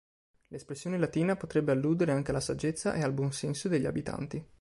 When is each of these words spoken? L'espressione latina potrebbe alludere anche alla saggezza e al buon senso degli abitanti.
L'espressione 0.47 0.97
latina 0.97 1.35
potrebbe 1.35 1.71
alludere 1.73 2.11
anche 2.11 2.31
alla 2.31 2.39
saggezza 2.39 2.95
e 2.95 3.03
al 3.03 3.13
buon 3.13 3.31
senso 3.33 3.67
degli 3.67 3.85
abitanti. 3.85 4.43